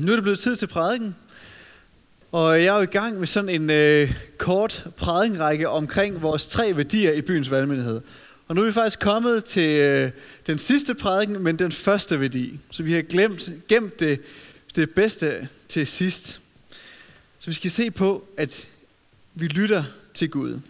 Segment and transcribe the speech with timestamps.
[0.00, 1.16] Nu er det blevet tid til prædiken,
[2.32, 6.76] og jeg er jo i gang med sådan en øh, kort prædikenrække omkring vores tre
[6.76, 8.00] værdier i byens valgmyndighed.
[8.48, 10.10] Og nu er vi faktisk kommet til øh,
[10.46, 12.58] den sidste prædiken, men den første værdi.
[12.70, 14.20] Så vi har glemt, gemt det,
[14.76, 16.40] det bedste til sidst.
[17.38, 18.68] Så vi skal se på, at
[19.34, 20.60] vi lytter til Gud.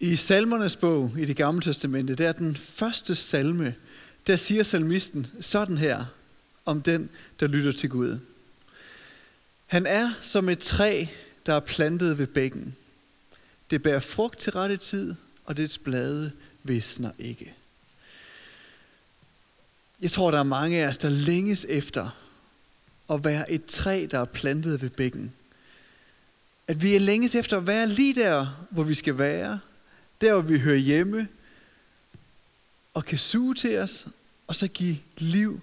[0.00, 3.74] I salmernes bog i det gamle testamente, der er den første salme,
[4.26, 6.04] der siger salmisten sådan her
[6.64, 7.10] om den,
[7.40, 8.18] der lytter til Gud.
[9.66, 11.06] Han er som et træ,
[11.46, 12.76] der er plantet ved bækken.
[13.70, 17.54] Det bærer frugt til rette tid, og dets blade visner ikke.
[20.00, 22.10] Jeg tror, der er mange af os, der længes efter
[23.10, 25.32] at være et træ, der er plantet ved bækken.
[26.68, 29.60] At vi er længes efter at være lige der, hvor vi skal være.
[30.20, 31.28] Der, hvor vi hører hjemme.
[32.94, 34.06] Og kan suge til os,
[34.46, 35.60] og så give liv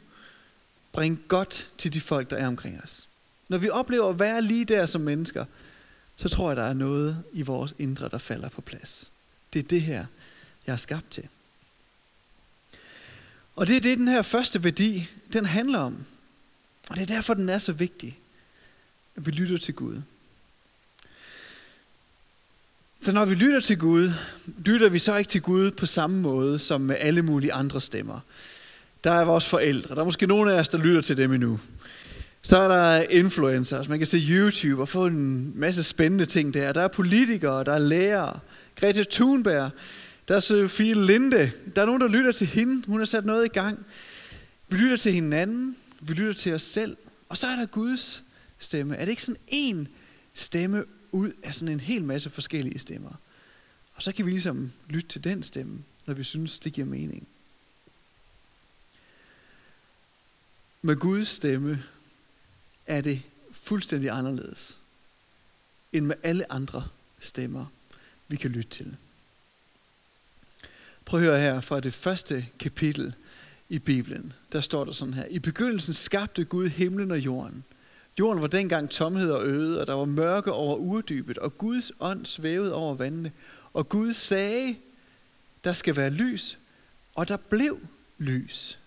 [0.92, 3.08] bringe godt til de folk, der er omkring os.
[3.50, 5.46] Når vi oplever at være lige der som mennesker,
[6.18, 9.12] så tror jeg, der er noget i vores indre, der falder på plads.
[9.54, 10.06] Det er det her,
[10.68, 11.28] jeg er skabt til.
[13.56, 16.06] Og det er det, den her første værdi, den handler om.
[16.90, 18.20] Og det er derfor, den er så vigtig,
[19.16, 20.02] at vi lytter til Gud.
[23.02, 24.12] Så når vi lytter til Gud,
[24.58, 28.20] lytter vi så ikke til Gud på samme måde som med alle mulige andre stemmer.
[29.04, 29.96] Der er vores forældre.
[29.96, 31.60] Der er måske nogle af os, der lytter til dem endnu.
[32.42, 33.88] Så er der influencers.
[33.88, 36.74] Man kan se YouTube og få en masse spændende ting der.
[36.74, 38.40] Der er politikere, der er lærere.
[38.76, 39.72] Greta Thunberg.
[40.28, 41.52] Der er Sofie Linde.
[41.76, 42.88] Der er nogen, der lytter til hende.
[42.88, 43.86] Hun har sat noget i gang.
[44.70, 45.76] Vi lytter til hinanden.
[46.02, 46.98] Vi lytter til os selv.
[47.30, 48.24] Og så er der Guds
[48.60, 48.96] stemme.
[48.96, 49.88] Er det ikke sådan en
[50.34, 53.12] stemme ud af sådan en hel masse forskellige stemmer?
[53.96, 57.28] Og så kan vi ligesom lytte til den stemme, når vi synes, det giver mening.
[60.82, 61.84] Med Guds stemme
[62.86, 64.78] er det fuldstændig anderledes
[65.94, 66.88] end med alle andre
[67.20, 67.66] stemmer,
[68.28, 68.98] vi kan lytte til.
[71.06, 73.14] Prøv at høre her fra det første kapitel
[73.70, 74.34] i Bibelen.
[74.52, 75.26] Der står der sådan her.
[75.26, 77.64] I begyndelsen skabte Gud himlen og jorden.
[78.20, 82.26] Jorden var dengang tomhed og øde, og der var mørke over urdybet, og Guds ånd
[82.26, 83.32] svævede over vandene.
[83.74, 84.76] Og Gud sagde,
[85.64, 86.58] der skal være lys,
[87.16, 87.80] og der blev
[88.18, 88.81] lys.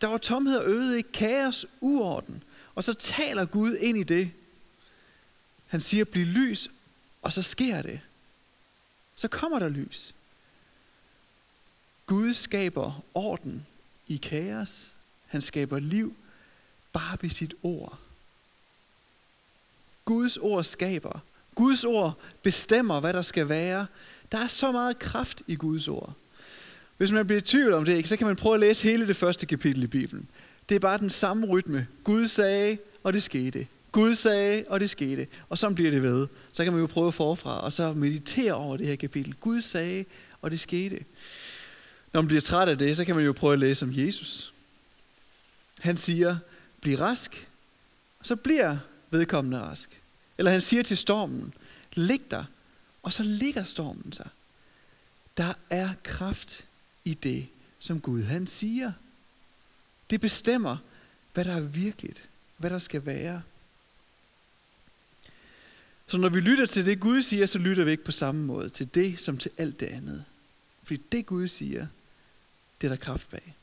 [0.00, 2.42] Der var tomhed og øde, ikke kaos, uorden.
[2.74, 4.30] Og så taler Gud ind i det.
[5.66, 6.68] Han siger, bliv lys,
[7.22, 8.00] og så sker det.
[9.16, 10.14] Så kommer der lys.
[12.06, 13.66] Gud skaber orden
[14.06, 14.94] i kaos.
[15.26, 16.16] Han skaber liv
[16.92, 17.98] bare ved sit ord.
[20.04, 21.20] Guds ord skaber.
[21.54, 23.86] Guds ord bestemmer, hvad der skal være.
[24.32, 26.12] Der er så meget kraft i Guds ord.
[26.98, 29.16] Hvis man bliver i tvivl om det, så kan man prøve at læse hele det
[29.16, 30.28] første kapitel i Bibelen.
[30.68, 31.86] Det er bare den samme rytme.
[32.04, 33.66] Gud sagde, og det skete.
[33.92, 35.26] Gud sagde, og det skete.
[35.48, 36.26] Og så bliver det ved.
[36.52, 39.34] Så kan man jo prøve forfra, og så meditere over det her kapitel.
[39.34, 40.04] Gud sagde,
[40.42, 41.04] og det skete.
[42.12, 44.52] Når man bliver træt af det, så kan man jo prøve at læse om Jesus.
[45.80, 46.36] Han siger,
[46.80, 47.48] bliv rask,
[48.20, 48.78] og så bliver
[49.10, 49.90] vedkommende rask.
[50.38, 51.54] Eller han siger til stormen,
[51.92, 52.44] lig der,
[53.02, 54.28] og så ligger stormen sig.
[55.36, 56.64] Der er kraft
[57.08, 57.48] i det,
[57.78, 58.92] som Gud han siger.
[60.10, 60.76] Det bestemmer,
[61.34, 63.42] hvad der er virkeligt, hvad der skal være.
[66.06, 68.68] Så når vi lytter til det, Gud siger, så lytter vi ikke på samme måde
[68.68, 70.24] til det, som til alt det andet.
[70.82, 71.86] Fordi det, Gud siger,
[72.80, 73.54] det er der kraft bag.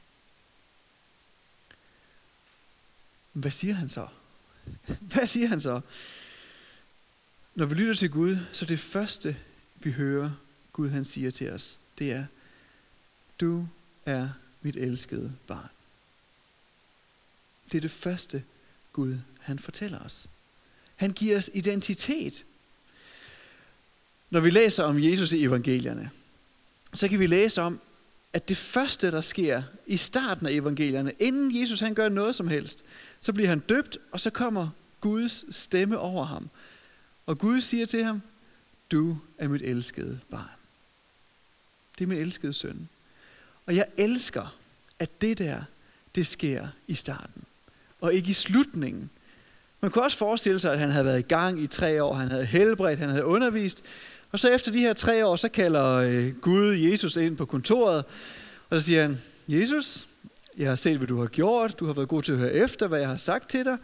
[3.33, 4.07] Men hvad siger han så?
[5.13, 5.81] Hvad siger han så?
[7.55, 9.37] Når vi lytter til Gud, så det første,
[9.79, 10.31] vi hører
[10.75, 12.25] Gud han siger til os, det er,
[13.39, 13.67] du
[14.05, 14.29] er
[14.61, 15.69] mit elskede barn.
[17.71, 18.43] Det er det første
[18.93, 20.27] Gud, han fortæller os.
[20.95, 22.45] Han giver os identitet.
[24.29, 26.09] Når vi læser om Jesus i evangelierne,
[26.93, 27.79] så kan vi læse om,
[28.33, 32.47] at det første, der sker i starten af evangelierne, inden Jesus han gør noget som
[32.47, 32.83] helst,
[33.19, 34.69] så bliver han døbt, og så kommer
[35.01, 36.49] Guds stemme over ham.
[37.25, 38.21] Og Gud siger til ham,
[38.91, 40.49] du er mit elskede barn.
[41.97, 42.89] Det er min elskede søn.
[43.65, 44.55] Og jeg elsker,
[44.99, 45.61] at det der,
[46.15, 47.43] det sker i starten,
[48.01, 49.09] og ikke i slutningen.
[49.81, 52.31] Man kunne også forestille sig, at han havde været i gang i tre år, han
[52.31, 53.83] havde helbredt, han havde undervist,
[54.31, 58.05] og så efter de her tre år, så kalder øh, Gud Jesus ind på kontoret,
[58.69, 60.07] og så siger han, Jesus,
[60.57, 62.87] jeg har set, hvad du har gjort, du har været god til at høre efter,
[62.87, 63.77] hvad jeg har sagt til dig,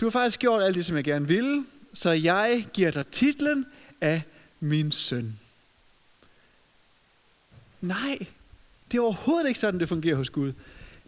[0.00, 1.64] du har faktisk gjort alt det, som jeg gerne ville,
[1.94, 3.66] så jeg giver dig titlen
[4.00, 4.22] af
[4.60, 5.38] min søn.
[7.80, 8.18] Nej,
[8.90, 10.52] det er overhovedet ikke sådan, det fungerer hos Gud.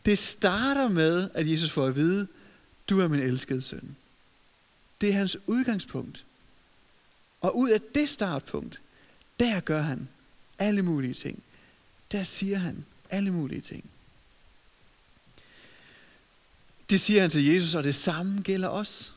[0.05, 2.29] Det starter med, at Jesus får at vide,
[2.91, 3.97] du er min elskede søn.
[5.01, 6.25] Det er hans udgangspunkt.
[7.41, 8.83] Og ud af det startpunkt,
[9.41, 10.09] der gør han
[10.59, 11.43] alle mulige ting.
[12.13, 13.85] Der siger han alle mulige ting.
[16.91, 19.13] Det siger han til Jesus, og det samme gælder os.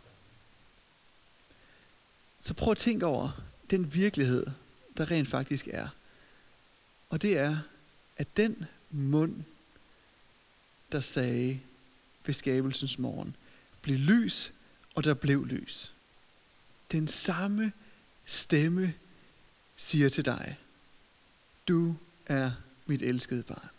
[2.42, 4.46] Så prøv at tænke over den virkelighed,
[4.98, 5.88] der rent faktisk er.
[7.10, 7.58] Og det er,
[8.18, 9.44] at den mund,
[10.92, 11.60] der sagde
[12.26, 13.36] ved skabelsens morgen,
[13.82, 14.52] blev lys,
[14.96, 15.94] og der blev lys.
[16.92, 17.74] Den samme
[18.26, 18.94] stemme
[19.76, 20.58] siger til dig,
[21.68, 21.96] du
[22.26, 22.52] er
[22.86, 23.70] mit elskede barn.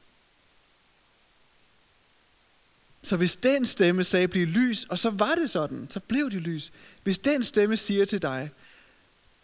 [3.03, 6.43] Så hvis den stemme sagde, bliv lys, og så var det sådan, så blev det
[6.43, 6.73] lys.
[7.03, 8.51] Hvis den stemme siger til dig,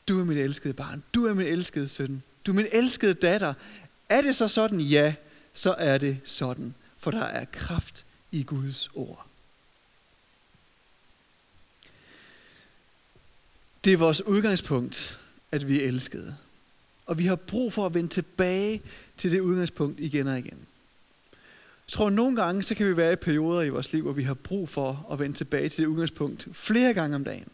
[0.08, 3.54] du er mit elskede barn, du er min elskede søn, du er min elskede datter,
[4.12, 4.80] er det så sådan?
[4.80, 5.14] Ja,
[5.54, 9.26] så er det sådan, for der er kraft i Guds ord.
[13.84, 15.18] Det er vores udgangspunkt,
[15.52, 16.36] at vi er elskede.
[17.06, 18.82] Og vi har brug for at vende tilbage
[19.16, 20.58] til det udgangspunkt igen og igen.
[21.86, 24.12] Jeg tror, at nogle gange, så kan vi være i perioder i vores liv, hvor
[24.12, 27.48] vi har brug for at vende tilbage til det udgangspunkt flere gange om dagen.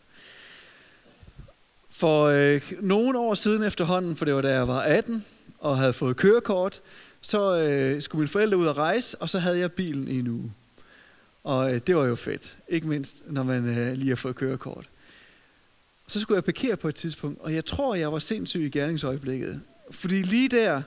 [1.90, 5.24] For øh, nogle år siden efterhånden, for det var da jeg var 18
[5.58, 6.80] og havde fået kørekort,
[7.20, 10.28] så øh, skulle mine forældre ud og rejse, og så havde jeg bilen i en
[10.28, 10.52] uge.
[11.44, 14.88] Og øh, det var jo fedt, ikke mindst når man øh, lige har fået kørekort.
[16.08, 19.60] Så skulle jeg parkere på et tidspunkt, og jeg tror, jeg var sindssyg i gerningsøjeblikket.
[19.90, 20.82] Fordi lige der,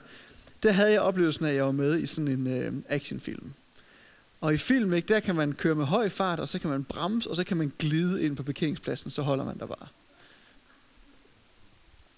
[0.64, 3.54] der havde jeg oplevelsen af, at jeg var med i sådan en øh, actionfilm.
[4.42, 6.84] Og i film, ikke, der kan man køre med høj fart, og så kan man
[6.84, 9.88] bremse, og så kan man glide ind på parkeringspladsen, så holder man der bare.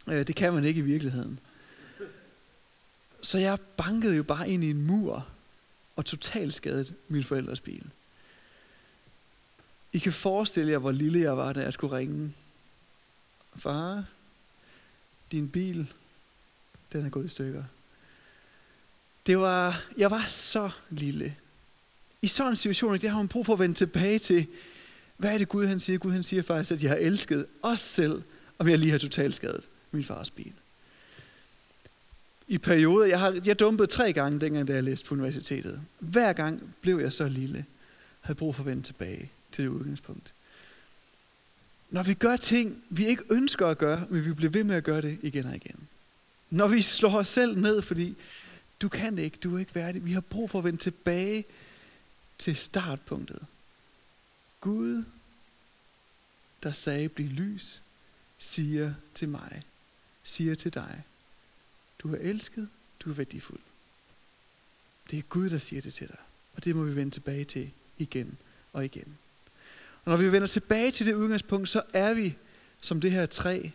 [0.07, 1.39] Øh, det kan man ikke i virkeligheden.
[3.23, 5.27] Så jeg bankede jo bare ind i en mur,
[5.95, 7.83] og totalt min forældres bil.
[9.93, 12.33] I kan forestille jer, hvor lille jeg var, da jeg skulle ringe.
[13.55, 14.05] Far,
[15.31, 15.87] din bil,
[16.93, 17.63] den er gået i stykker.
[19.25, 21.35] Det var, jeg var så lille.
[22.21, 24.47] I sådan en situation, der har man brug for at vende tilbage til,
[25.17, 25.99] hvad er det Gud han siger?
[25.99, 28.23] Gud han siger faktisk, at jeg har elsket os selv,
[28.59, 30.53] om jeg lige har totalt skadet min fars bil.
[32.47, 35.81] I perioder, jeg har jeg dumpet tre gange, dengang da jeg læste på universitetet.
[35.99, 37.65] Hver gang blev jeg så lille,
[38.21, 40.33] havde brug for at vende tilbage til det udgangspunkt.
[41.89, 44.83] Når vi gør ting, vi ikke ønsker at gøre, men vi bliver ved med at
[44.83, 45.87] gøre det igen og igen.
[46.49, 48.17] Når vi slår os selv ned, fordi
[48.81, 50.05] du kan ikke, du er ikke værdig.
[50.05, 51.45] Vi har brug for at vende tilbage
[52.37, 53.39] til startpunktet.
[54.61, 55.03] Gud,
[56.63, 57.81] der sagde, bliv lys,
[58.37, 59.61] siger til mig,
[60.23, 61.03] siger til dig,
[62.03, 62.69] du er elsket,
[62.99, 63.59] du er værdifuld.
[65.11, 66.17] Det er Gud, der siger det til dig.
[66.55, 68.37] Og det må vi vende tilbage til igen
[68.73, 69.17] og igen.
[70.05, 72.35] Og når vi vender tilbage til det udgangspunkt, så er vi
[72.81, 73.69] som det her træ,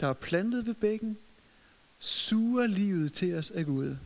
[0.00, 1.18] der er plantet ved bækken,
[1.98, 3.96] suger livet til os af Gud.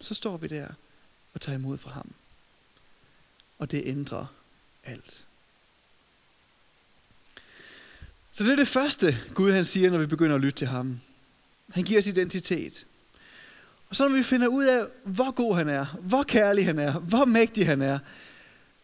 [0.00, 0.68] Så står vi der
[1.34, 2.12] og tager imod fra ham.
[3.58, 4.26] Og det ændrer
[4.84, 5.26] alt.
[8.32, 11.00] Så det er det første, Gud han siger, når vi begynder at lytte til ham.
[11.70, 12.86] Han giver os identitet.
[13.88, 16.92] Og så når vi finder ud af, hvor god han er, hvor kærlig han er,
[16.92, 17.98] hvor mægtig han er,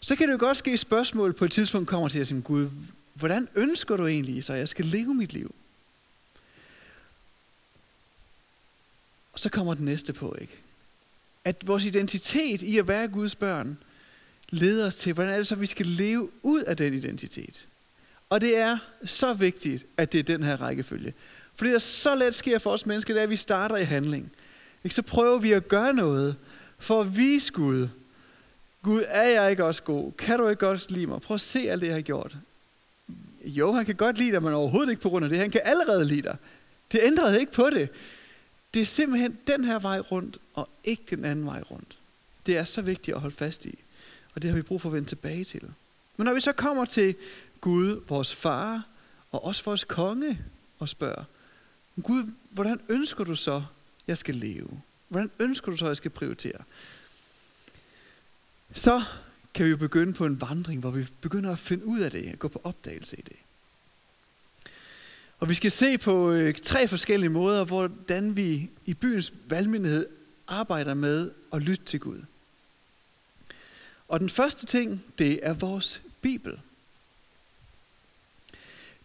[0.01, 2.69] så kan det jo godt ske spørgsmål på et tidspunkt kommer til at sige, Gud,
[3.15, 5.55] hvordan ønsker du egentlig, så jeg skal leve mit liv?
[9.33, 10.53] Og så kommer det næste på, ikke?
[11.45, 13.79] At vores identitet i at være Guds børn,
[14.51, 17.69] leder os til, hvordan er det så, vi skal leve ud af den identitet.
[18.31, 21.15] Og det er så vigtigt, at det er den her rækkefølge.
[21.55, 24.33] Fordi det så let sker for os mennesker, det er, at vi starter i handling.
[24.85, 24.95] Ikke?
[24.95, 26.37] Så prøver vi at gøre noget
[26.79, 27.89] for at vise Gud.
[28.83, 30.13] Gud, er jeg ikke også god?
[30.13, 31.21] Kan du ikke godt lide mig?
[31.21, 32.37] Prøv at se alt det, jeg har gjort.
[33.45, 35.39] Jo, han kan godt lide dig, men overhovedet ikke på grund af det.
[35.39, 36.37] Han kan allerede lide dig.
[36.93, 37.89] Det ændrede ikke på det.
[38.75, 41.99] Det er simpelthen den her vej rundt, og ikke den anden vej rundt.
[42.47, 43.79] Det er så vigtigt at holde fast i.
[44.35, 45.63] Og det har vi brug for at vende tilbage til.
[46.17, 47.15] Men når vi så kommer til
[47.61, 48.83] Gud, vores far,
[49.33, 50.41] og også vores konge,
[50.79, 51.25] og spørger,
[52.03, 53.65] Gud, hvordan ønsker du så,
[54.07, 54.83] jeg skal leve?
[55.09, 56.59] Hvordan ønsker du så, jeg skal prioritere?
[58.75, 59.03] Så
[59.55, 62.39] kan vi jo begynde på en vandring, hvor vi begynder at finde ud af det,
[62.39, 63.37] gå på opdagelse i det.
[65.39, 70.07] Og vi skal se på øh, tre forskellige måder, hvordan vi i byens valgmyndighed
[70.49, 72.23] arbejder med at lytte til Gud.
[74.09, 76.61] Og den første ting, det er vores Bibel.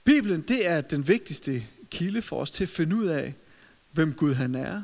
[0.04, 3.34] Bibelen, det er den vigtigste kilde for os til at finde ud af,
[3.92, 4.84] hvem Gud han er,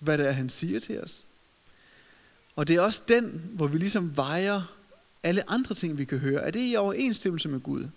[0.00, 1.24] hvad det er, han siger til os.
[2.56, 4.76] Og det er også den, hvor vi ligesom vejer
[5.22, 6.42] alle andre ting, vi kan høre.
[6.42, 7.88] Er det i overensstemmelse med Gud?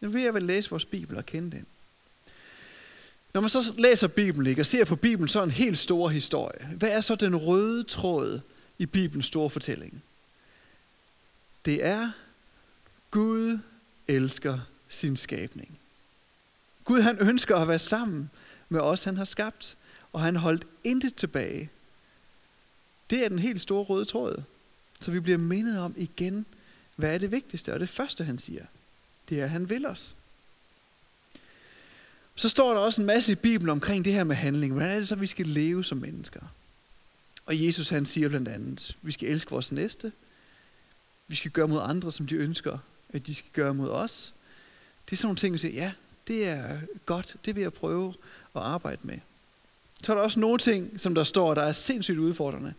[0.00, 1.66] Nu vil jeg vel læse vores Bibel og kende den.
[3.34, 6.66] Når man så læser Bibelen ikke, og ser på Bibelen så en helt stor historie,
[6.76, 8.40] hvad er så den røde tråd
[8.78, 10.02] i Bibelens store fortælling?
[11.64, 12.10] Det er,
[13.10, 13.58] Gud
[14.08, 15.78] elsker sin skabning.
[16.84, 18.30] Gud han ønsker at være sammen
[18.68, 19.76] med os, han har skabt,
[20.12, 21.70] og han holdt intet tilbage.
[23.10, 24.42] Det er den helt store røde tråd.
[25.00, 26.46] Så vi bliver mindet om igen,
[26.96, 27.74] hvad er det vigtigste?
[27.74, 28.64] Og det første, han siger,
[29.28, 30.14] det er, at han vil os.
[32.34, 34.72] Så står der også en masse i Bibelen omkring det her med handling.
[34.72, 36.40] Hvordan er det så, vi skal leve som mennesker?
[37.46, 40.12] Og Jesus han siger blandt andet, vi skal elske vores næste.
[41.28, 44.34] Vi skal gøre mod andre, som de ønsker, at de skal gøre mod os.
[45.04, 45.92] Det er sådan nogle ting, vi siger, ja,
[46.28, 48.14] det er godt, det vil jeg prøve
[48.54, 49.18] at arbejde med.
[50.02, 52.74] Så er der også nogle ting, som der står, der er sindssygt udfordrende.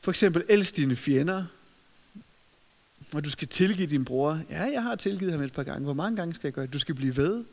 [0.00, 1.44] For eksempel, elsk dine fjender.
[3.12, 4.40] Og du skal tilgive din bror.
[4.50, 5.84] Ja, jeg har tilgivet ham et par gange.
[5.84, 6.72] Hvor mange gange skal jeg gøre det?
[6.72, 7.44] Du skal blive ved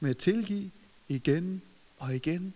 [0.00, 0.70] med at tilgive
[1.08, 1.62] igen
[1.98, 2.54] og igen.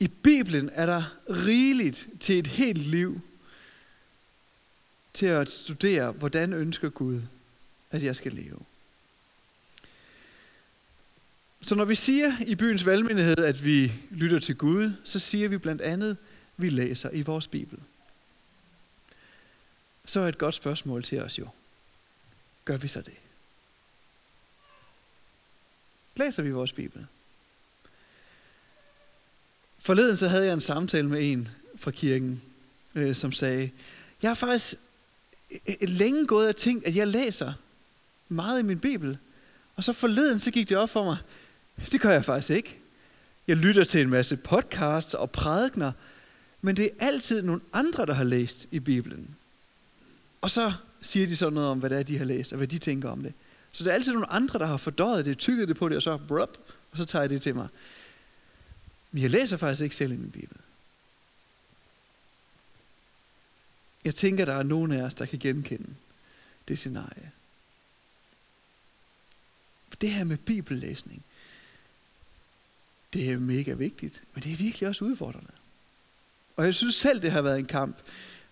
[0.00, 3.20] I Bibelen er der rigeligt til et helt liv
[5.12, 7.20] til at studere, hvordan ønsker Gud,
[7.90, 8.58] at jeg skal leve.
[11.62, 15.58] Så når vi siger i byens valgmenighed, at vi lytter til Gud, så siger vi
[15.58, 16.16] blandt andet, at
[16.56, 17.78] vi læser i vores Bibel.
[20.06, 21.48] Så er et godt spørgsmål til os jo.
[22.64, 23.14] Gør vi så det?
[26.16, 27.06] Læser vi vores Bibel?
[29.78, 32.42] Forleden så havde jeg en samtale med en fra kirken,
[32.94, 33.70] øh, som sagde,
[34.22, 34.74] jeg har faktisk
[35.50, 37.52] øh, øh, længe gået og tænkt, at jeg læser
[38.28, 39.18] meget i min Bibel.
[39.76, 41.16] Og så forleden, så gik det op for mig,
[41.92, 42.76] det gør jeg faktisk ikke.
[43.48, 45.92] Jeg lytter til en masse podcasts og prædikner,
[46.60, 49.36] men det er altid nogle andre, der har læst i Bibelen.
[50.40, 52.68] Og så siger de så noget om, hvad det er, de har læst, og hvad
[52.68, 53.32] de tænker om det.
[53.72, 56.02] Så det er altid nogle andre, der har fordøjet det, tykket det på det, og
[56.02, 56.58] så, brup,
[56.90, 57.68] og så tager jeg det til mig.
[59.12, 60.56] Men jeg læser faktisk ikke selv i min Bibel.
[64.04, 65.94] Jeg tænker, der er nogen af os, der kan genkende
[66.68, 67.32] det scenarie.
[70.00, 71.24] Det her med bibellæsning,
[73.12, 75.50] det er mega vigtigt, men det er virkelig også udfordrende.
[76.56, 77.96] Og jeg synes selv, det har været en kamp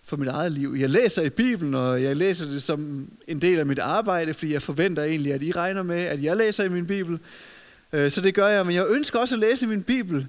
[0.03, 0.75] for mit eget liv.
[0.79, 4.53] Jeg læser i Bibelen, og jeg læser det som en del af mit arbejde, fordi
[4.53, 7.19] jeg forventer egentlig, at I regner med, at jeg læser i min Bibel.
[7.93, 10.27] Øh, så det gør jeg, men jeg ønsker også at læse min Bibel,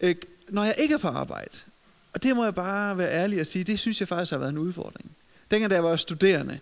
[0.00, 0.14] øh,
[0.48, 1.56] når jeg ikke er på arbejde.
[2.12, 4.50] Og det må jeg bare være ærlig at sige, det synes jeg faktisk har været
[4.50, 5.10] en udfordring.
[5.50, 6.58] Dengang da jeg var studerende,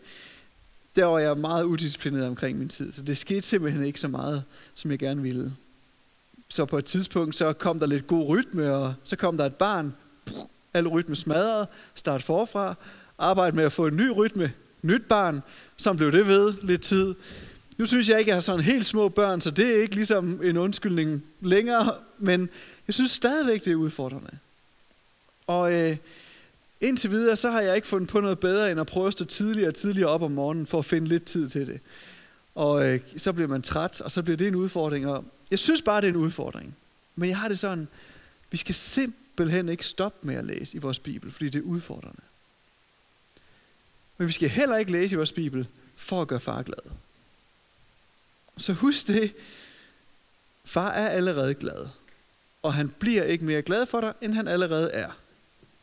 [0.97, 4.43] der var jeg meget udisciplineret omkring min tid, så det skete simpelthen ikke så meget,
[4.75, 5.53] som jeg gerne ville.
[6.55, 9.55] Så på et tidspunkt, så kom der lidt god rytme, og så kom der et
[9.55, 9.95] barn,
[10.75, 12.75] al rytme smadret, start forfra,
[13.19, 15.43] arbejde med at få en ny rytme, nyt barn,
[15.77, 17.15] som blev det ved lidt tid.
[17.79, 19.95] Nu synes jeg ikke, at jeg har sådan helt små børn, så det er ikke
[19.95, 22.49] ligesom en undskyldning længere, men
[22.87, 24.31] jeg synes stadigvæk, det er udfordrende.
[25.47, 25.97] Og øh,
[26.81, 29.25] indtil videre, så har jeg ikke fundet på noget bedre, end at prøve at stå
[29.25, 31.81] tidligere og tidligere op om morgenen, for at finde lidt tid til det.
[32.55, 35.07] Og øh, så bliver man træt, og så bliver det en udfordring.
[35.07, 36.77] Og jeg synes bare, det er en udfordring.
[37.17, 37.89] Men jeg har det sådan,
[38.51, 42.21] vi skal simpelthen ikke stoppe med at læse i vores Bibel, fordi det er udfordrende.
[44.19, 46.93] Men vi skal heller ikke læse i vores Bibel for at gøre far glad.
[48.59, 49.35] Så husk det.
[50.65, 51.89] Far er allerede glad.
[52.63, 55.11] Og han bliver ikke mere glad for dig, end han allerede er.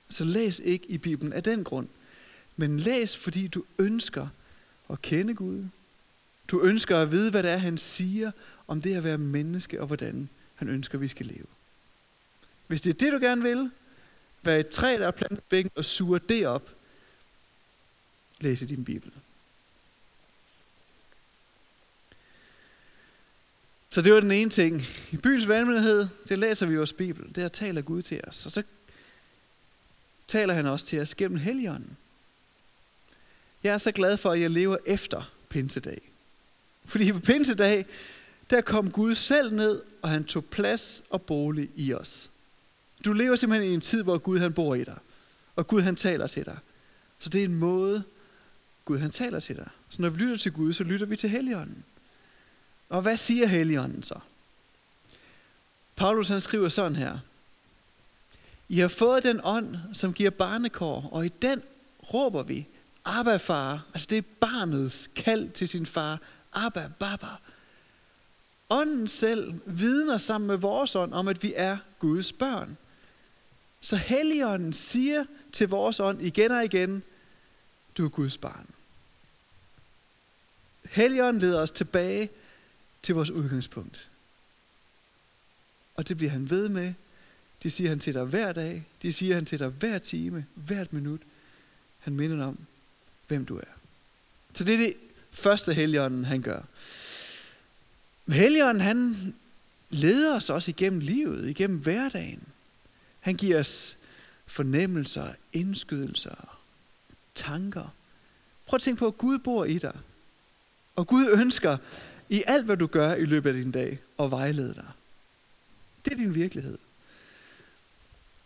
[0.09, 1.87] Så læs ikke i Bibelen af den grund.
[2.55, 4.27] Men læs, fordi du ønsker
[4.89, 5.65] at kende Gud.
[6.47, 8.31] Du ønsker at vide, hvad det er, han siger
[8.71, 11.45] om det at være menneske, og hvordan han ønsker, vi skal leve.
[12.67, 13.71] Hvis det er det, du gerne vil,
[14.41, 16.69] vær et træ, der er plantet bækken, og suger det op,
[18.39, 19.11] læs i din Bibel.
[23.89, 24.81] Så det var den ene ting.
[25.11, 27.35] I byens valgmenighed, det læser vi vores Bibel.
[27.35, 28.45] Der taler Gud til os.
[28.45, 28.63] Og så
[30.27, 31.97] taler han også til os gennem Helligånden.
[33.63, 36.01] Jeg er så glad for, at jeg lever efter pinsedag.
[36.85, 37.85] Fordi på pinsedag,
[38.51, 42.29] der kom Gud selv ned, og han tog plads og bolig i os.
[43.05, 44.97] Du lever simpelthen i en tid, hvor Gud han bor i dig.
[45.55, 46.57] Og Gud han taler til dig.
[47.19, 48.03] Så det er en måde,
[48.85, 49.69] Gud han taler til dig.
[49.89, 51.83] Så når vi lytter til Gud, så lytter vi til Helligånden.
[52.89, 54.19] Og hvad siger Helligånden så?
[55.95, 57.19] Paulus han skriver sådan her.
[58.69, 61.61] I har fået den ånd, som giver barnekår, og i den
[62.13, 62.67] råber vi,
[63.05, 66.19] Abba far, altså det er barnets kald til sin far,
[66.53, 67.27] Abba, Baba.
[68.71, 72.77] Ånden selv vidner sammen med vores ånd om, at vi er Guds børn.
[73.81, 77.03] Så Helligånden siger til vores ånd igen og igen,
[77.97, 78.67] du er Guds barn.
[80.85, 82.29] Helligånden leder os tilbage
[83.03, 84.09] til vores udgangspunkt.
[85.95, 86.93] Og det bliver han ved med.
[87.63, 88.85] Det siger han til dig hver dag.
[89.01, 91.21] Det siger han til dig hver time, hvert minut.
[91.99, 92.57] Han minder om,
[93.27, 93.73] hvem du er.
[94.53, 94.95] Så det er det
[95.31, 96.61] første Helligånden, han gør.
[98.27, 99.15] Helligånden, han
[99.89, 102.43] leder os også igennem livet, igennem hverdagen.
[103.19, 103.97] Han giver os
[104.45, 106.59] fornemmelser, indskydelser,
[107.35, 107.93] tanker.
[108.65, 109.97] Prøv at tænke på, at Gud bor i dig.
[110.95, 111.77] Og Gud ønsker
[112.29, 114.87] i alt, hvad du gør i løbet af din dag, at vejlede dig.
[116.05, 116.77] Det er din virkelighed.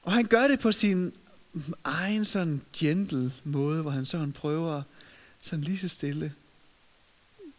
[0.03, 1.13] Og han gør det på sin
[1.83, 4.81] egen sådan gentle måde, hvor han sådan prøver
[5.41, 6.33] sådan lige så stille.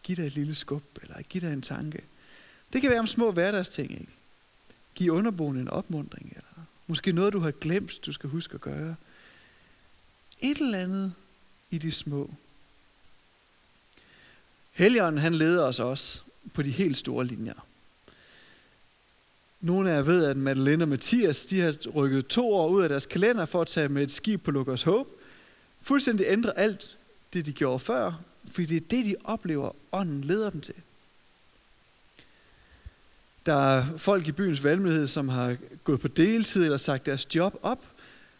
[0.07, 2.01] Giv dig et lille skub, eller giv dig en tanke.
[2.73, 4.07] Det kan være om små hverdagsting, ikke?
[4.95, 8.95] Giv underboende en opmundring, eller måske noget, du har glemt, du skal huske at gøre.
[10.39, 11.13] Et eller andet
[11.69, 12.33] i de små.
[14.71, 16.21] Helligånden, han leder os også
[16.53, 17.65] på de helt store linjer.
[19.61, 22.89] Nogle af jer ved, at Madeleine og Mathias de har rykket to år ud af
[22.89, 25.07] deres kalender for at tage med et skib på Lukas Håb.
[25.81, 26.97] Fuldstændig ændre alt
[27.33, 28.13] det, de gjorde før,
[28.51, 30.73] fordi det er det, de oplever, ånden leder dem til.
[33.45, 37.59] Der er folk i byens valgmyndighed, som har gået på deltid eller sagt deres job
[37.61, 37.85] op,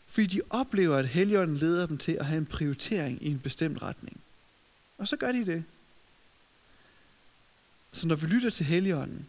[0.07, 3.81] fordi de oplever, at Helligånden leder dem til at have en prioritering i en bestemt
[3.81, 4.21] retning.
[4.97, 5.63] Og så gør de det.
[7.93, 9.27] Så når vi lytter til Helligånden,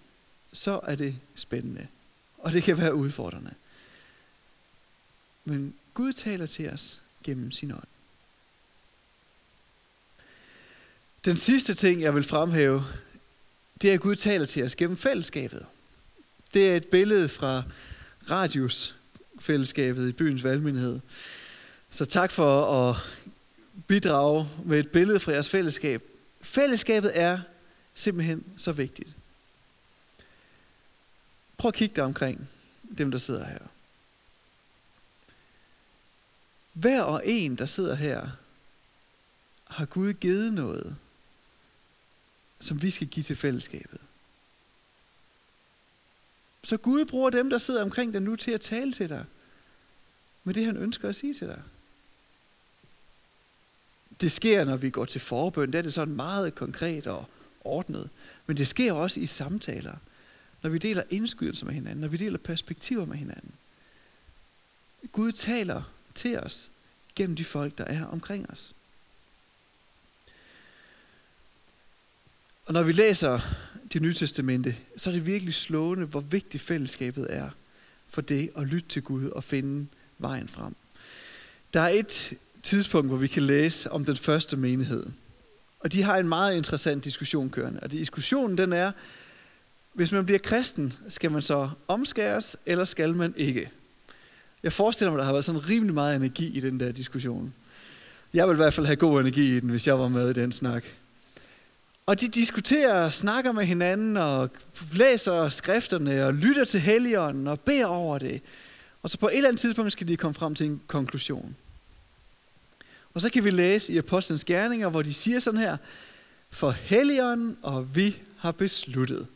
[0.52, 1.86] så er det spændende.
[2.38, 3.54] Og det kan være udfordrende.
[5.44, 7.97] Men Gud taler til os gennem sin ånd.
[11.28, 12.84] Den sidste ting, jeg vil fremhæve,
[13.82, 15.66] det er, at Gud taler til os gennem fællesskabet.
[16.54, 17.62] Det er et billede fra
[18.30, 18.94] Radius
[19.40, 21.00] fællesskabet i byens valgmyndighed.
[21.90, 22.96] Så tak for at
[23.86, 26.02] bidrage med et billede fra jeres fællesskab.
[26.40, 27.40] Fællesskabet er
[27.94, 29.14] simpelthen så vigtigt.
[31.58, 32.48] Prøv at kigge dig omkring,
[32.98, 33.58] dem der sidder her.
[36.72, 38.28] Hver og en, der sidder her,
[39.66, 40.96] har Gud givet noget,
[42.60, 44.00] som vi skal give til fællesskabet.
[46.64, 49.24] Så Gud bruger dem, der sidder omkring dig nu, til at tale til dig
[50.44, 51.62] med det, han ønsker at sige til dig.
[54.20, 55.72] Det sker, når vi går til forbøn.
[55.72, 57.28] Der er det sådan meget konkret og
[57.64, 58.10] ordnet.
[58.46, 59.96] Men det sker også i samtaler.
[60.62, 62.00] Når vi deler indskydelser med hinanden.
[62.00, 63.52] Når vi deler perspektiver med hinanden.
[65.12, 65.82] Gud taler
[66.14, 66.70] til os
[67.14, 68.74] gennem de folk, der er omkring os.
[72.68, 73.40] Og når vi læser
[73.92, 77.50] det nye testamente, så er det virkelig slående, hvor vigtigt fællesskabet er
[78.08, 79.86] for det at lytte til Gud og finde
[80.18, 80.76] vejen frem.
[81.74, 85.06] Der er et tidspunkt, hvor vi kan læse om den første menighed.
[85.80, 87.80] Og de har en meget interessant diskussion kørende.
[87.80, 88.92] Og diskussionen den er,
[89.92, 93.70] hvis man bliver kristen, skal man så omskæres, eller skal man ikke?
[94.62, 97.54] Jeg forestiller mig, at der har været sådan rimelig meget energi i den der diskussion.
[98.34, 100.32] Jeg vil i hvert fald have god energi i den, hvis jeg var med i
[100.32, 100.84] den snak.
[102.08, 104.50] Og de diskuterer og snakker med hinanden og
[104.92, 108.42] læser skrifterne og lytter til Helligånden og beder over det.
[109.02, 111.56] Og så på et eller andet tidspunkt skal de komme frem til en konklusion.
[113.14, 115.76] Og så kan vi læse i Apostlenes Gerninger, hvor de siger sådan her,
[116.50, 119.26] for Helligånden og vi har besluttet.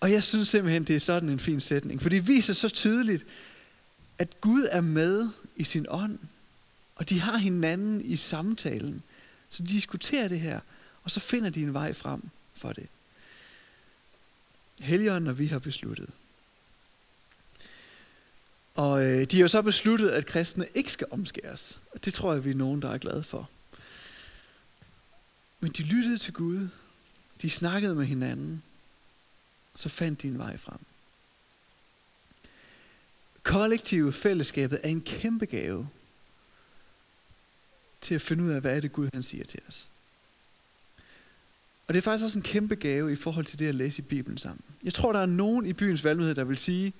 [0.00, 3.26] Og jeg synes simpelthen, det er sådan en fin sætning, for det viser så tydeligt,
[4.18, 6.18] at Gud er med i sin ånd,
[6.96, 9.02] og de har hinanden i samtalen.
[9.48, 10.60] Så de diskuterer det her,
[11.06, 12.22] og så finder de en vej frem
[12.54, 12.88] for det.
[14.78, 16.10] Helligånden og vi har besluttet.
[18.74, 21.80] Og øh, de har jo så besluttet, at kristne ikke skal omskæres.
[21.92, 23.50] Og det tror jeg, vi er nogen, der er glade for.
[25.60, 26.68] Men de lyttede til Gud.
[27.42, 28.62] De snakkede med hinanden.
[29.74, 30.78] Så fandt de en vej frem.
[33.42, 35.88] Kollektive fællesskabet er en kæmpe gave
[38.00, 39.88] til at finde ud af, hvad er det Gud han siger til os.
[41.86, 44.04] Og det er faktisk også en kæmpe gave i forhold til det at læse i
[44.04, 44.60] Bibelen sammen.
[44.84, 46.92] Jeg tror, der er nogen i byens valgmøde, der vil sige,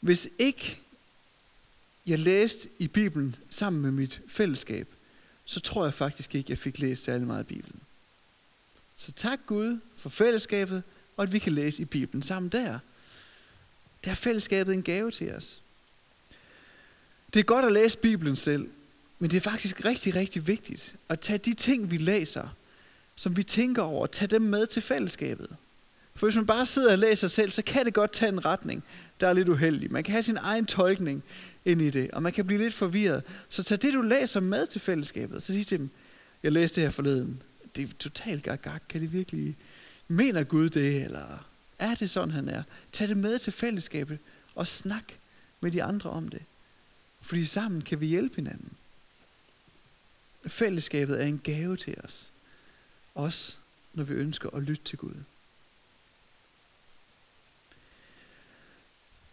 [0.00, 0.78] hvis ikke
[2.06, 4.88] jeg læste i Bibelen sammen med mit fællesskab,
[5.44, 7.80] så tror jeg faktisk ikke, jeg fik læst særlig meget i Bibelen.
[8.96, 10.82] Så tak Gud for fællesskabet,
[11.16, 12.78] og at vi kan læse i Bibelen sammen der.
[14.04, 15.62] Der er fællesskabet en gave til os.
[17.34, 18.70] Det er godt at læse Bibelen selv,
[19.18, 22.48] men det er faktisk rigtig, rigtig vigtigt at tage de ting, vi læser,
[23.18, 25.56] som vi tænker over, tage dem med til fællesskabet.
[26.14, 28.84] For hvis man bare sidder og læser selv, så kan det godt tage en retning,
[29.20, 29.92] der er lidt uheldig.
[29.92, 31.24] Man kan have sin egen tolkning
[31.64, 33.22] ind i det, og man kan blive lidt forvirret.
[33.48, 35.90] Så tag det, du læser med til fællesskabet, så sig til dem,
[36.42, 37.42] jeg læste det her forleden,
[37.76, 38.78] det er totalt gagag.
[38.88, 39.56] Kan det virkelig,
[40.08, 41.46] mener Gud det, eller
[41.78, 42.62] er det sådan, han er?
[42.92, 44.18] Tag det med til fællesskabet,
[44.54, 45.04] og snak
[45.60, 46.42] med de andre om det.
[47.22, 48.72] Fordi sammen kan vi hjælpe hinanden.
[50.46, 52.30] Fællesskabet er en gave til os.
[53.18, 53.56] Også
[53.94, 55.14] når vi ønsker at lytte til Gud.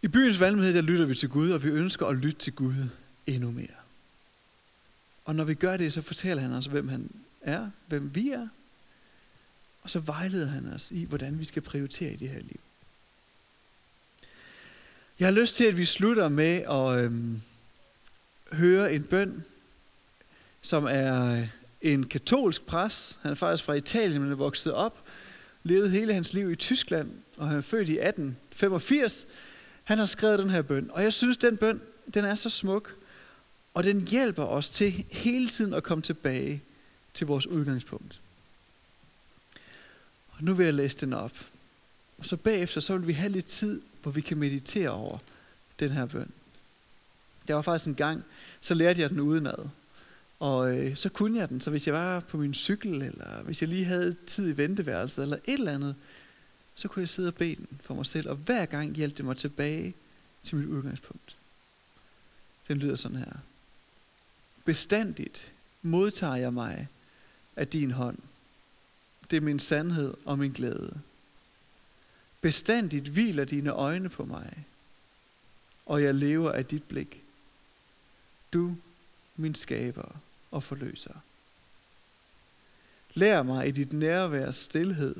[0.02, 2.74] I byens valmhed, der lytter vi til Gud, og vi ønsker at lytte til Gud
[3.26, 3.76] endnu mere.
[5.24, 8.48] Og når vi gør det, så fortæller han os, hvem han er, hvem vi er,
[9.82, 12.60] og så vejleder han os i, hvordan vi skal prioritere i det her liv.
[15.18, 17.42] Jeg har lyst til, at vi slutter med at øhm,
[18.52, 19.44] høre en bøn,
[20.60, 21.46] som er
[21.82, 23.18] en katolsk præst.
[23.22, 25.04] Han er faktisk fra Italien, men er vokset op,
[25.62, 29.26] levede hele hans liv i Tyskland, og han er født i 1885.
[29.84, 31.80] Han har skrevet den her bøn, og jeg synes, den bøn,
[32.14, 32.94] den er så smuk,
[33.74, 36.62] og den hjælper os til hele tiden at komme tilbage
[37.14, 38.20] til vores udgangspunkt.
[40.30, 41.32] Og nu vil jeg læse den op.
[42.18, 45.18] Og så bagefter, så vil vi have lidt tid, hvor vi kan meditere over
[45.80, 46.30] den her bøn.
[47.48, 48.24] Der var faktisk en gang,
[48.60, 49.68] så lærte jeg den udenad.
[50.38, 53.60] Og øh, så kunne jeg den, så hvis jeg var på min cykel, eller hvis
[53.60, 55.96] jeg lige havde tid i venteværelset, eller et eller andet,
[56.74, 59.24] så kunne jeg sidde og bede den for mig selv, og hver gang hjælpte det
[59.24, 59.94] mig tilbage
[60.42, 61.36] til mit udgangspunkt.
[62.68, 63.32] Den lyder sådan her.
[64.64, 66.88] Bestandigt modtager jeg mig
[67.56, 68.18] af din hånd.
[69.30, 71.00] Det er min sandhed og min glæde.
[72.40, 74.66] Bestandigt hviler dine øjne på mig,
[75.86, 77.22] og jeg lever af dit blik.
[78.52, 78.76] Du,
[79.36, 80.16] min skaber
[80.56, 81.14] og forløser.
[83.14, 85.16] Lær mig i dit nærvær stillhed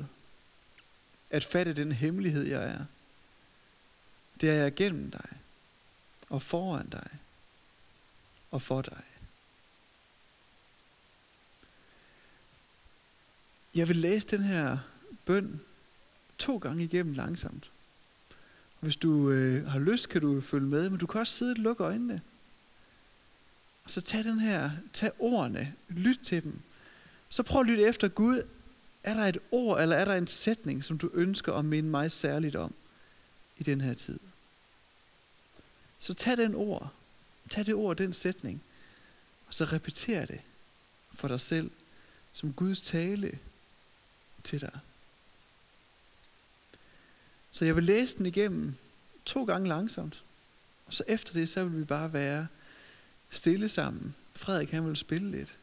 [1.29, 2.85] at fatte den hemmelighed, jeg er.
[4.41, 5.29] Det er jeg gennem dig,
[6.29, 7.09] og foran dig,
[8.51, 9.03] og for dig.
[13.75, 14.77] Jeg vil læse den her
[15.25, 15.61] bøn
[16.37, 17.71] to gange igennem langsomt.
[18.79, 21.57] Hvis du øh, har lyst, kan du følge med, men du kan også sidde og
[21.57, 22.21] lukke øjnene.
[23.87, 26.59] Så tag den her, tag ordene, lyt til dem.
[27.29, 28.43] Så prøv at lytte efter Gud.
[29.03, 32.11] Er der et ord, eller er der en sætning, som du ønsker at minde mig
[32.11, 32.73] særligt om
[33.57, 34.19] i den her tid?
[35.99, 36.93] Så tag den ord,
[37.49, 38.61] tag det ord, den sætning,
[39.47, 40.41] og så repeter det
[41.13, 41.71] for dig selv
[42.33, 43.39] som Guds tale
[44.43, 44.79] til dig.
[47.51, 48.75] Så jeg vil læse den igennem
[49.25, 50.23] to gange langsomt.
[50.85, 52.47] Og så efter det, så vil vi bare være
[53.29, 54.15] stille sammen.
[54.35, 55.57] Frederik han vil spille lidt.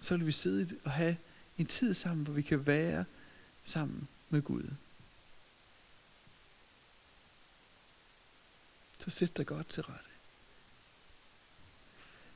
[0.00, 1.16] Så vil vi sidde og have
[1.58, 3.04] en tid sammen, hvor vi kan være
[3.62, 4.70] sammen med Gud.
[8.98, 10.10] Så sæt dig godt til rette.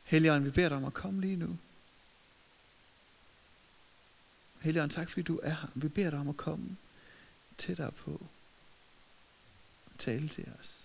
[0.05, 1.59] Helligånd, vi beder dig om at komme lige nu.
[4.61, 5.68] Helligånd, tak fordi du er her.
[5.74, 6.77] Vi beder dig om at komme
[7.59, 8.27] tættere på.
[9.98, 10.85] Tale til os.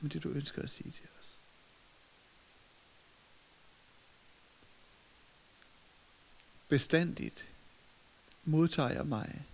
[0.00, 1.21] Med det du ønsker at sige til os.
[6.72, 7.48] Bestandigt
[8.44, 9.44] modtager jeg mig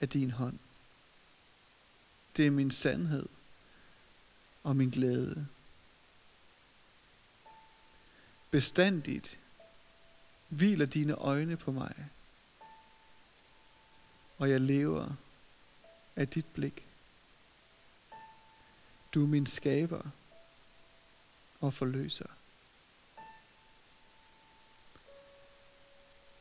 [0.00, 0.58] af din hånd.
[2.36, 3.28] Det er min sandhed
[4.62, 5.48] og min glæde.
[8.50, 9.38] Bestandigt
[10.48, 12.08] hviler dine øjne på mig,
[14.38, 15.12] og jeg lever
[16.16, 16.86] af dit blik.
[19.14, 20.10] Du er min skaber
[21.60, 22.41] og forløser.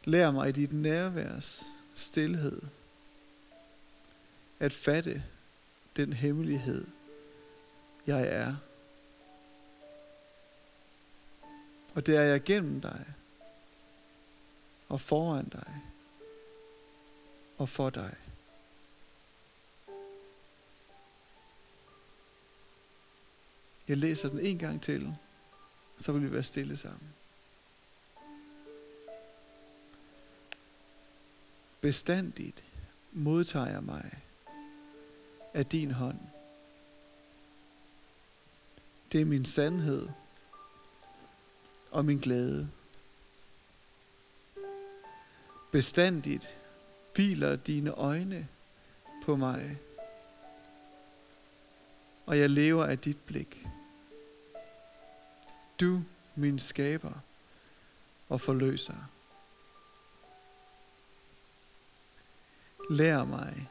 [0.04, 1.64] Lær mig i dit nærværs
[1.96, 2.62] stillhed
[4.60, 5.24] at fatte
[5.96, 6.88] den hemmelighed,
[8.08, 8.56] jeg er.
[11.94, 13.06] Og det er jeg gennem dig
[14.90, 15.82] og foran dig
[17.58, 18.16] og for dig.
[23.88, 25.16] Jeg læser den en gang til,
[25.98, 27.14] så vil vi være stille sammen.
[31.82, 32.64] Bestandigt
[33.12, 34.12] modtager jeg mig
[35.54, 36.20] af din hånd.
[39.12, 40.10] Det er min sandhed
[41.92, 42.70] og min glæde.
[45.72, 46.58] Bestandigt
[47.16, 48.48] hviler dine øjne
[49.26, 49.78] på mig,
[52.26, 53.66] og jeg lever af dit blik.
[55.80, 56.02] Du,
[56.36, 57.14] min skaber
[58.30, 59.10] og forløser.
[62.92, 63.70] Lær mig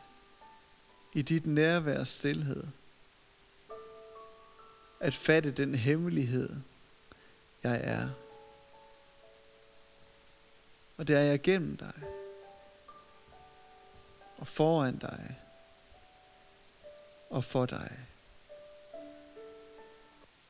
[1.12, 2.64] i dit nærvær stillhed
[5.00, 6.56] at fatte den hemmelighed,
[7.62, 8.08] jeg er.
[10.96, 12.02] Og det er jeg gennem dig
[14.36, 15.40] og foran dig
[17.30, 17.98] og for dig.